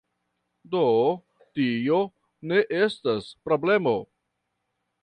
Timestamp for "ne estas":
2.53-3.31